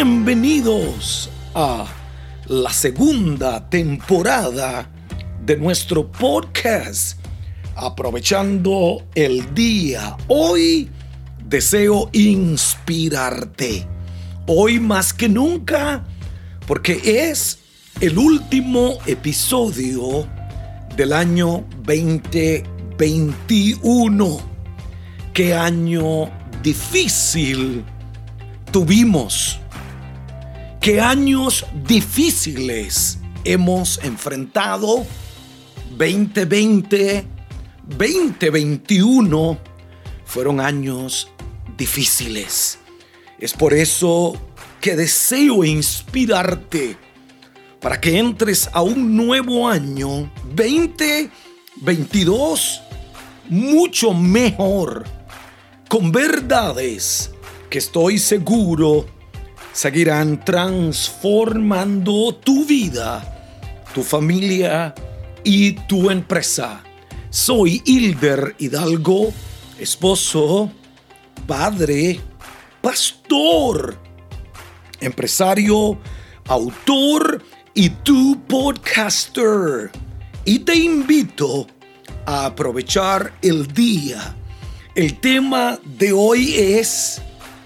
[0.00, 1.84] Bienvenidos a
[2.46, 4.88] la segunda temporada
[5.44, 7.18] de nuestro podcast.
[7.74, 10.88] Aprovechando el día, hoy
[11.44, 13.88] deseo inspirarte.
[14.46, 16.04] Hoy más que nunca,
[16.64, 17.58] porque es
[18.00, 20.28] el último episodio
[20.96, 24.40] del año 2021.
[25.34, 26.30] Qué año
[26.62, 27.84] difícil
[28.70, 29.58] tuvimos
[30.88, 35.04] qué años difíciles hemos enfrentado
[35.98, 37.26] 2020,
[37.86, 39.58] 2021
[40.24, 41.28] fueron años
[41.76, 42.78] difíciles.
[43.38, 44.40] Es por eso
[44.80, 46.96] que deseo inspirarte
[47.82, 52.80] para que entres a un nuevo año 2022
[53.50, 55.04] mucho mejor,
[55.86, 57.30] con verdades
[57.68, 59.17] que estoy seguro
[59.72, 63.22] seguirán transformando tu vida,
[63.94, 64.94] tu familia
[65.44, 66.82] y tu empresa.
[67.30, 69.32] Soy Hilder Hidalgo,
[69.78, 70.70] esposo,
[71.46, 72.20] padre,
[72.80, 73.98] pastor,
[75.00, 75.98] empresario,
[76.46, 79.90] autor y tu podcaster.
[80.44, 81.66] Y te invito
[82.26, 84.34] a aprovechar el día.
[84.94, 87.20] El tema de hoy es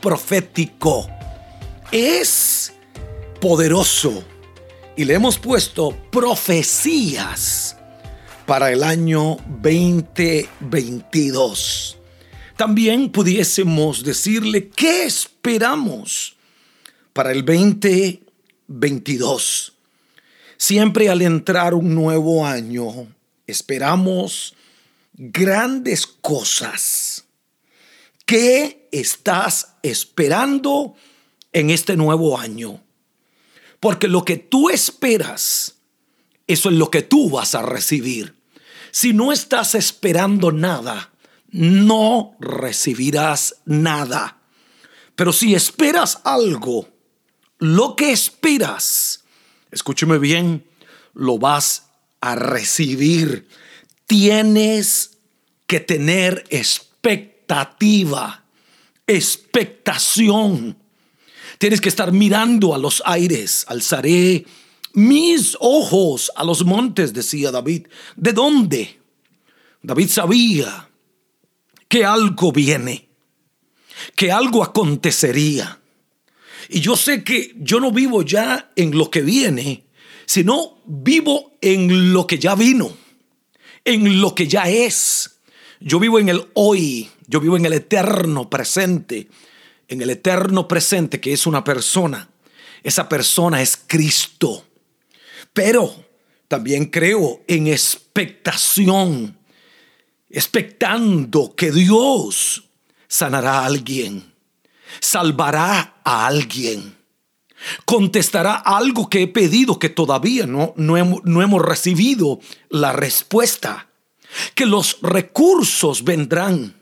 [0.00, 1.17] profético
[1.92, 2.72] es
[3.40, 4.24] poderoso
[4.96, 7.76] y le hemos puesto profecías
[8.46, 11.96] para el año 2022.
[12.56, 16.34] También pudiésemos decirle qué esperamos
[17.12, 19.74] para el 2022.
[20.56, 23.06] Siempre al entrar un nuevo año,
[23.46, 24.56] esperamos
[25.14, 27.24] grandes cosas.
[28.26, 30.96] ¿Qué estás esperando?
[31.52, 32.82] En este nuevo año.
[33.80, 35.76] Porque lo que tú esperas,
[36.46, 38.36] eso es lo que tú vas a recibir.
[38.90, 41.12] Si no estás esperando nada,
[41.50, 44.38] no recibirás nada.
[45.14, 46.88] Pero si esperas algo,
[47.58, 49.24] lo que esperas,
[49.70, 50.66] escúcheme bien,
[51.14, 53.48] lo vas a recibir.
[54.06, 55.18] Tienes
[55.66, 58.44] que tener expectativa,
[59.06, 60.78] expectación.
[61.58, 63.64] Tienes que estar mirando a los aires.
[63.68, 64.46] Alzaré
[64.94, 67.88] mis ojos a los montes, decía David.
[68.16, 68.98] ¿De dónde?
[69.82, 70.88] David sabía
[71.88, 73.08] que algo viene,
[74.14, 75.80] que algo acontecería.
[76.68, 79.84] Y yo sé que yo no vivo ya en lo que viene,
[80.26, 82.92] sino vivo en lo que ya vino,
[83.84, 85.40] en lo que ya es.
[85.80, 89.28] Yo vivo en el hoy, yo vivo en el eterno presente,
[89.88, 92.28] en el eterno presente que es una persona.
[92.82, 94.64] Esa persona es Cristo.
[95.52, 96.04] Pero
[96.46, 99.38] también creo en expectación,
[100.30, 102.64] expectando que Dios
[103.08, 104.32] sanará a alguien,
[105.00, 106.96] salvará a alguien,
[107.84, 113.88] contestará algo que he pedido que todavía no, no, hemos, no hemos recibido la respuesta,
[114.54, 116.77] que los recursos vendrán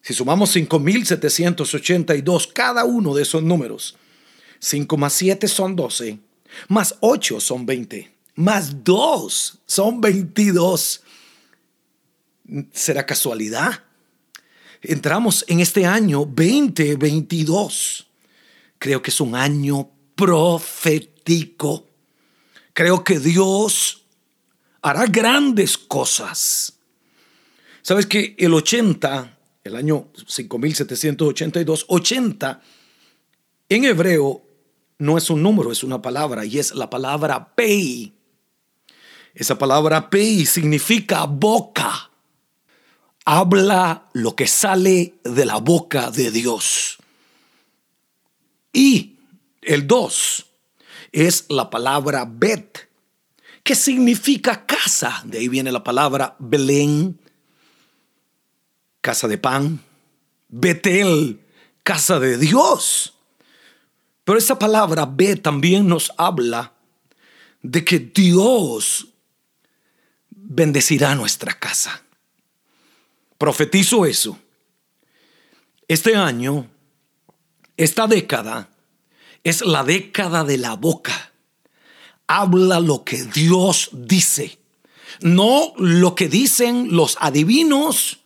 [0.01, 3.97] si sumamos 5782, cada uno de esos números
[4.61, 6.19] 5 más 7 son 12,
[6.69, 11.03] más 8 son 20, más 2 son 22.
[12.73, 13.85] ¿Será casualidad?
[14.83, 18.07] Entramos en este año 2022.
[18.79, 21.87] Creo que es un año profético.
[22.73, 24.05] Creo que Dios
[24.83, 26.75] hará grandes cosas.
[27.83, 32.63] ¿Sabes que el 80, el año 5782, 80
[33.71, 34.50] en hebreo
[35.01, 38.13] no es un número, es una palabra y es la palabra pei.
[39.35, 42.11] Esa palabra pi significa boca.
[43.25, 46.99] Habla lo que sale de la boca de Dios.
[48.73, 49.17] Y
[49.63, 50.47] el dos
[51.13, 52.89] es la palabra bet,
[53.63, 55.23] que significa casa.
[55.25, 57.19] De ahí viene la palabra Belén,
[59.01, 59.83] casa de pan.
[60.49, 61.41] Betel,
[61.85, 63.15] casa de Dios.
[64.31, 66.73] Pero esa palabra bet también nos habla
[67.63, 69.09] de que Dios
[70.31, 72.05] bendecirá nuestra casa.
[73.39, 74.39] Profetizo eso.
[75.89, 76.71] Este año,
[77.77, 78.69] esta década,
[79.43, 81.33] es la década de la boca.
[82.29, 84.61] Habla lo que Dios dice,
[85.23, 88.21] no lo que dicen los adivinos,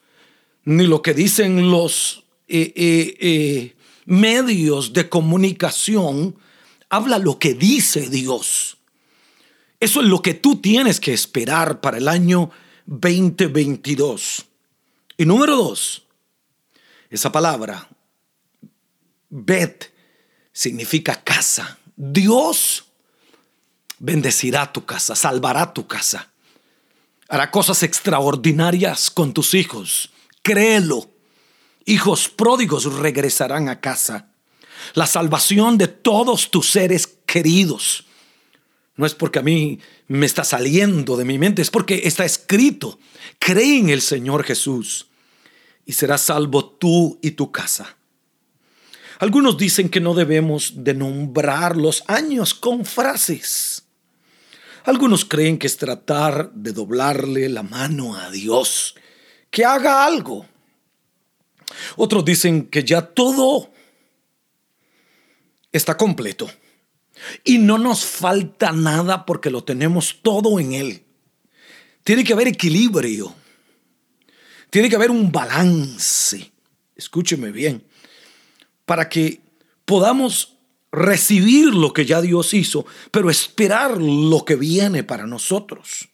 [0.66, 3.74] ni lo que dicen los eh, eh, eh,
[4.04, 6.36] medios de comunicación.
[6.88, 8.76] Habla lo que dice Dios.
[9.80, 12.50] Eso es lo que tú tienes que esperar para el año
[12.86, 14.46] 2022.
[15.16, 16.06] Y número dos,
[17.10, 17.88] esa palabra,
[19.28, 19.92] bet,
[20.52, 21.78] significa casa.
[21.96, 22.86] Dios
[23.98, 26.30] bendecirá tu casa, salvará tu casa,
[27.28, 30.10] hará cosas extraordinarias con tus hijos.
[30.42, 31.13] Créelo.
[31.86, 34.28] Hijos pródigos regresarán a casa.
[34.94, 38.06] La salvación de todos tus seres queridos.
[38.96, 42.98] No es porque a mí me está saliendo de mi mente, es porque está escrito.
[43.38, 45.08] Cree en el Señor Jesús
[45.84, 47.96] y serás salvo tú y tu casa.
[49.19, 53.84] Algunos dicen que no debemos de nombrar los años con frases.
[54.84, 58.94] Algunos creen que es tratar de doblarle la mano a Dios,
[59.50, 60.46] que haga algo.
[61.96, 63.70] Otros dicen que ya todo
[65.73, 66.50] está completo
[67.44, 71.02] y no nos falta nada porque lo tenemos todo en Él.
[72.02, 73.35] Tiene que haber equilibrio.
[74.70, 76.52] Tiene que haber un balance.
[76.96, 77.85] Escúcheme bien
[78.85, 79.40] para que
[79.85, 80.56] podamos
[80.93, 86.08] recibir lo que ya Dios hizo, pero esperar lo que viene para nosotros.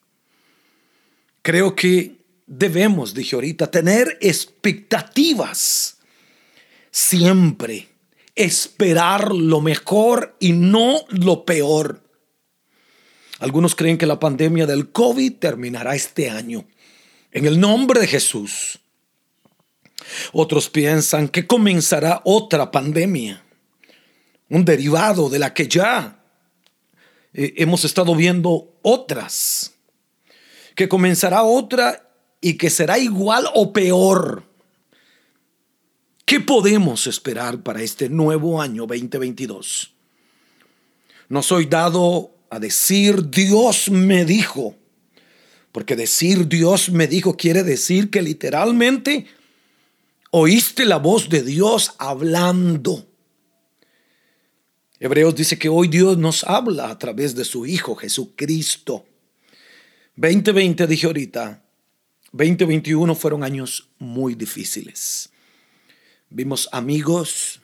[1.43, 2.20] Creo que
[2.51, 5.99] debemos, dije ahorita, tener expectativas
[6.91, 7.89] siempre,
[8.35, 12.03] esperar lo mejor y no lo peor.
[13.39, 16.67] Algunos creen que la pandemia del COVID terminará este año.
[17.31, 18.81] En el nombre de Jesús,
[20.33, 23.45] otros piensan que comenzará otra pandemia,
[24.49, 26.21] un derivado de la que ya
[27.33, 29.75] eh, hemos estado viendo otras,
[30.75, 32.10] que comenzará otra
[32.41, 34.45] y que será igual o peor.
[36.25, 39.93] ¿Qué podemos esperar para este nuevo año 2022?
[41.29, 44.77] No soy dado a decir Dios me dijo,
[45.73, 49.27] porque decir Dios me dijo quiere decir que literalmente
[50.33, 53.05] Oíste la voz de Dios hablando.
[55.01, 59.07] Hebreos dice que hoy Dios nos habla a través de su Hijo Jesucristo.
[60.15, 61.65] 2020 dije ahorita,
[62.33, 65.31] 2021 fueron años muy difíciles.
[66.29, 67.61] Vimos amigos,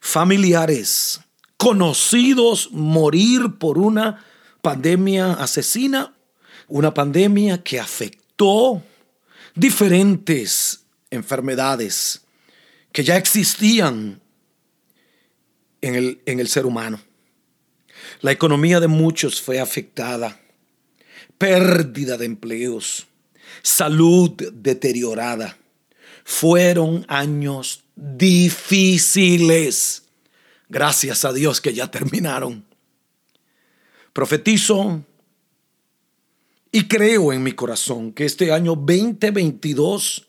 [0.00, 1.20] familiares,
[1.56, 4.24] conocidos morir por una
[4.62, 6.14] pandemia asesina,
[6.66, 8.82] una pandemia que afectó
[9.54, 12.22] diferentes enfermedades
[12.92, 14.20] que ya existían
[15.80, 17.00] en el, en el ser humano.
[18.20, 20.40] La economía de muchos fue afectada,
[21.38, 23.07] pérdida de empleos,
[23.62, 25.56] salud deteriorada.
[26.24, 30.04] Fueron años difíciles.
[30.68, 32.64] Gracias a Dios que ya terminaron.
[34.12, 35.02] Profetizo
[36.70, 40.26] y creo en mi corazón que este año 2022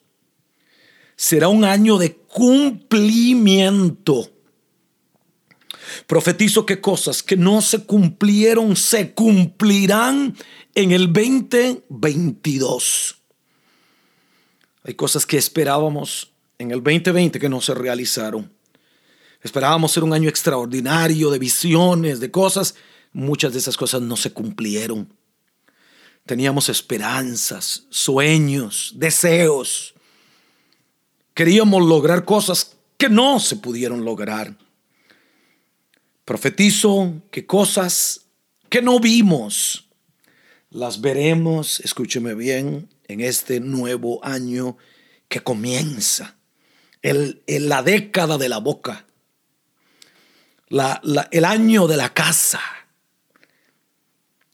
[1.16, 4.32] será un año de cumplimiento.
[6.08, 10.36] Profetizo que cosas que no se cumplieron se cumplirán
[10.76, 13.16] en el 2022.
[14.84, 18.52] Hay cosas que esperábamos en el 2020 que no se realizaron.
[19.42, 22.76] Esperábamos ser un año extraordinario de visiones, de cosas.
[23.14, 25.14] Muchas de esas cosas no se cumplieron.
[26.26, 29.96] Teníamos esperanzas, sueños, deseos.
[31.34, 34.58] Queríamos lograr cosas que no se pudieron lograr.
[36.30, 38.28] Profetizo que cosas
[38.70, 39.90] que no vimos,
[40.70, 44.78] las veremos, escúcheme bien, en este nuevo año
[45.28, 46.38] que comienza,
[47.02, 49.08] el, la década de la boca,
[51.32, 52.62] el año de la casa.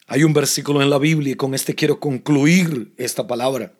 [0.07, 3.73] Hay un versículo en la Biblia y con este quiero concluir esta palabra.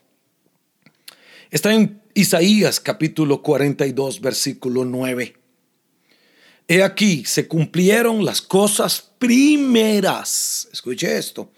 [1.50, 5.45] Está en Isaías capítulo 42, versículo 9.
[6.68, 10.68] He aquí, se cumplieron las cosas primeras.
[10.72, 11.52] Escuche esto.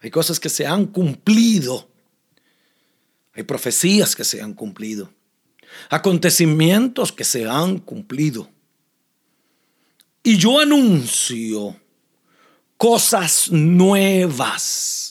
[0.00, 1.88] Hay cosas que se han cumplido.
[3.34, 5.12] Hay profecías que se han cumplido.
[5.90, 8.48] Acontecimientos que se han cumplido.
[10.22, 11.78] Y yo anuncio
[12.76, 15.06] cosas nuevas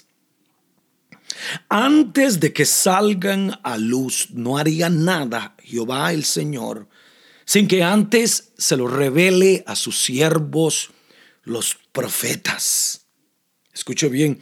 [1.70, 6.88] antes de que salgan a luz, no haría nada Jehová el Señor
[7.46, 10.92] sin que antes se lo revele a sus siervos,
[11.44, 13.06] los profetas.
[13.74, 14.40] Escuche bien,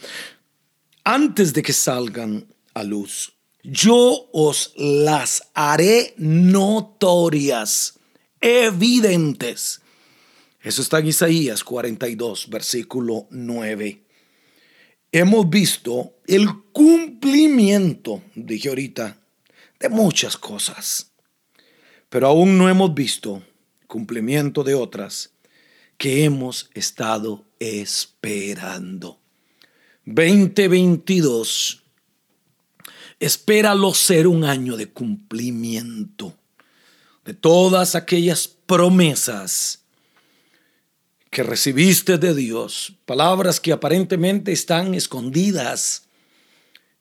[1.04, 3.34] antes de que salgan a luz,
[3.64, 8.00] yo os las haré notorias,
[8.42, 9.82] evidentes.
[10.62, 14.04] Eso está en Isaías 42, versículo 9
[15.14, 19.22] hemos visto el cumplimiento, dije ahorita,
[19.80, 21.13] de muchas cosas,
[22.14, 23.42] pero aún no hemos visto
[23.88, 25.32] cumplimiento de otras
[25.98, 29.18] que hemos estado esperando.
[30.06, 31.82] 2022,
[33.20, 36.38] espéralo ser un año de cumplimiento
[37.26, 39.84] de todas aquellas promesas
[41.32, 46.04] que recibiste de Dios, palabras que aparentemente están escondidas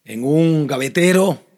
[0.07, 1.52] en un gavetero,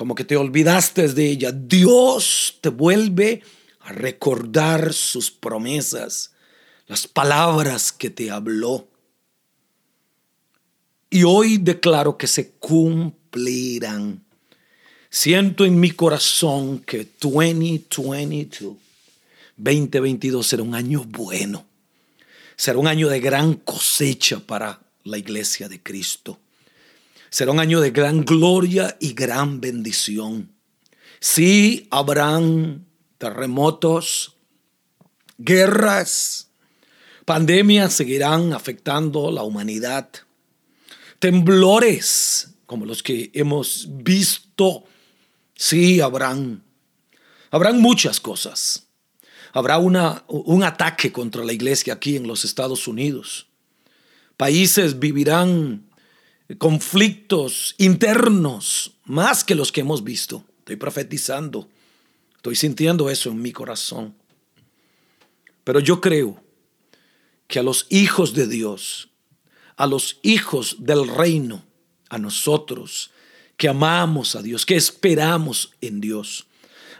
[0.00, 1.52] como que te olvidaste de ella.
[1.52, 3.42] Dios te vuelve
[3.80, 6.32] a recordar sus promesas,
[6.86, 8.88] las palabras que te habló.
[11.10, 14.24] Y hoy declaro que se cumplirán.
[15.10, 18.78] Siento en mi corazón que 2022
[19.58, 21.66] 2022 será un año bueno.
[22.56, 26.38] Será un año de gran cosecha para la iglesia de Cristo.
[27.30, 30.52] Será un año de gran gloria y gran bendición.
[31.20, 32.86] Sí, habrán
[33.18, 34.36] terremotos,
[35.38, 36.50] guerras,
[37.24, 40.10] pandemias seguirán afectando la humanidad.
[41.18, 44.84] Temblores como los que hemos visto,
[45.56, 46.62] sí, habrán.
[47.50, 48.90] Habrán muchas cosas
[49.52, 53.46] habrá una, un ataque contra la iglesia aquí en los Estados Unidos.
[54.36, 55.89] Países vivirán
[56.58, 60.44] conflictos internos más que los que hemos visto.
[60.58, 61.68] Estoy profetizando,
[62.36, 64.14] estoy sintiendo eso en mi corazón.
[65.64, 66.42] Pero yo creo
[67.46, 69.08] que a los hijos de Dios,
[69.76, 71.64] a los hijos del reino,
[72.08, 73.10] a nosotros
[73.56, 76.46] que amamos a Dios, que esperamos en Dios,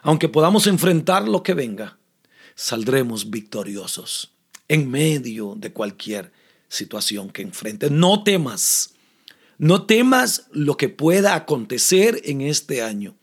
[0.02, 1.98] aunque podamos enfrentar lo que venga,
[2.54, 4.32] saldremos victoriosos
[4.68, 6.32] en medio de cualquier
[6.68, 7.90] situación que enfrentes.
[7.90, 8.94] No temas,
[9.60, 13.14] no temas lo que pueda acontecer en este año.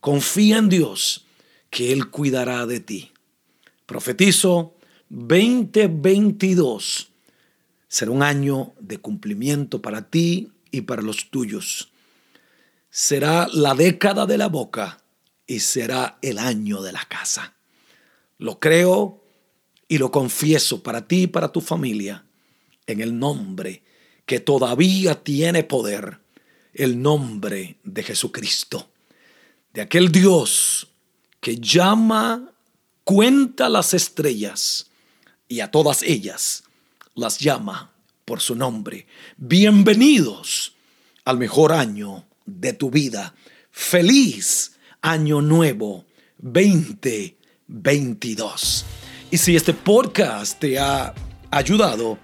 [0.00, 1.24] Confía en Dios
[1.70, 3.12] que Él cuidará de ti.
[3.86, 4.76] Profetizo
[5.08, 7.10] 2022
[7.88, 11.90] será un año de cumplimiento para ti y para los tuyos.
[12.90, 15.02] Será la década de la boca
[15.46, 17.54] y será el año de la casa.
[18.36, 19.24] Lo creo
[19.88, 22.26] y lo confieso para ti y para tu familia
[22.86, 23.82] en el nombre
[24.26, 26.18] que todavía tiene poder,
[26.74, 28.88] el nombre de Jesucristo,
[29.72, 30.88] de aquel Dios
[31.40, 32.52] que llama,
[33.04, 34.90] cuenta las estrellas
[35.48, 36.64] y a todas ellas
[37.14, 37.92] las llama
[38.24, 39.06] por su nombre.
[39.36, 40.74] Bienvenidos
[41.24, 43.34] al mejor año de tu vida.
[43.70, 46.06] Feliz año nuevo
[46.38, 47.36] 20
[47.72, 48.84] 22.
[49.30, 51.14] Y si este podcast te ha
[51.50, 52.18] ayudado,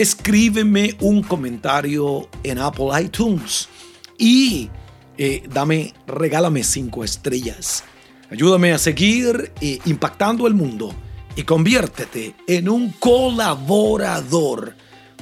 [0.00, 3.68] escríbeme un comentario en Apple iTunes
[4.16, 4.70] y
[5.18, 7.84] eh, dame, regálame cinco estrellas.
[8.30, 10.94] Ayúdame a seguir eh, impactando el mundo
[11.36, 14.74] y conviértete en un colaborador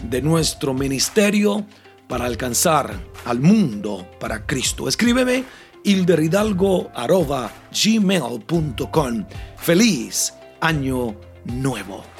[0.09, 1.67] de nuestro ministerio
[2.07, 4.87] para alcanzar al mundo para Cristo.
[4.87, 5.43] Escríbeme
[7.73, 9.25] gmail.com
[9.57, 11.17] Feliz año
[11.47, 12.18] nuevo.